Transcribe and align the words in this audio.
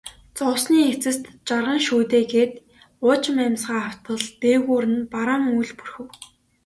Зовсны 0.39 0.77
эцэст 0.91 1.23
жаргана 1.47 1.83
шүү 1.87 2.01
дээ 2.11 2.23
гээд 2.33 2.53
уужим 3.05 3.37
амьсгаа 3.45 3.81
автал 3.89 4.19
дээгүүр 4.41 4.85
нь 4.93 5.07
бараан 5.13 5.43
үүл 5.53 5.71
бүрхэв. 5.77 6.07